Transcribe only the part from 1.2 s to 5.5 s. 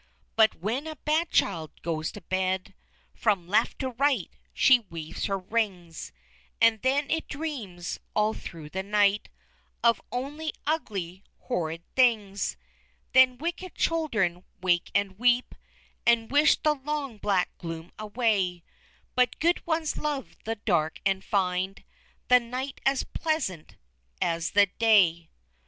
child goes to bed, From left to right she weaves her